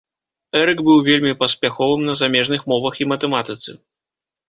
Эрык 0.61 0.79
быў 0.87 0.97
вельмі 1.09 1.33
паспяховым 1.43 2.01
на 2.09 2.17
замежных 2.23 2.61
мовах 2.75 2.93
і 3.03 3.11
матэматыцы. 3.15 3.71